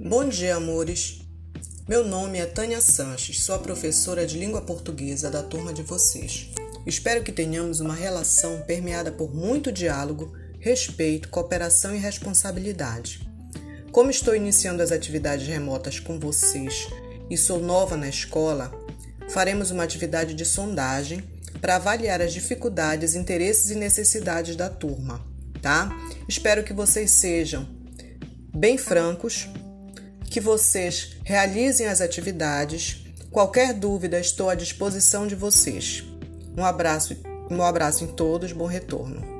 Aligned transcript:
Bom 0.00 0.28
dia, 0.28 0.54
amores. 0.54 1.22
Meu 1.88 2.06
nome 2.06 2.38
é 2.38 2.46
Tânia 2.46 2.80
Sanches, 2.80 3.42
sou 3.42 3.56
a 3.56 3.58
professora 3.58 4.24
de 4.24 4.38
língua 4.38 4.60
portuguesa 4.62 5.28
da 5.28 5.42
turma 5.42 5.72
de 5.74 5.82
vocês. 5.82 6.50
Espero 6.86 7.24
que 7.24 7.32
tenhamos 7.32 7.80
uma 7.80 7.96
relação 7.96 8.60
permeada 8.60 9.10
por 9.10 9.34
muito 9.34 9.72
diálogo, 9.72 10.32
respeito, 10.60 11.28
cooperação 11.30 11.96
e 11.96 11.98
responsabilidade. 11.98 13.28
Como 13.90 14.08
estou 14.08 14.36
iniciando 14.36 14.84
as 14.84 14.92
atividades 14.92 15.48
remotas 15.48 15.98
com 15.98 16.16
vocês 16.16 16.86
e 17.28 17.36
sou 17.36 17.58
nova 17.58 17.96
na 17.96 18.08
escola, 18.08 18.72
faremos 19.28 19.72
uma 19.72 19.82
atividade 19.82 20.32
de 20.32 20.44
sondagem 20.44 21.24
para 21.60 21.74
avaliar 21.74 22.22
as 22.22 22.32
dificuldades, 22.32 23.16
interesses 23.16 23.72
e 23.72 23.74
necessidades 23.74 24.54
da 24.54 24.70
turma, 24.70 25.26
tá? 25.60 25.90
Espero 26.28 26.62
que 26.62 26.72
vocês 26.72 27.10
sejam 27.10 27.68
bem 28.54 28.78
francos, 28.78 29.48
que 30.28 30.40
vocês 30.40 31.16
realizem 31.24 31.86
as 31.86 32.00
atividades. 32.00 33.04
Qualquer 33.30 33.72
dúvida, 33.72 34.18
estou 34.18 34.48
à 34.48 34.54
disposição 34.54 35.26
de 35.26 35.34
vocês. 35.34 36.04
Um 36.56 36.64
abraço, 36.64 37.16
um 37.50 37.62
abraço 37.62 38.04
em 38.04 38.08
todos, 38.08 38.52
bom 38.52 38.66
retorno. 38.66 39.37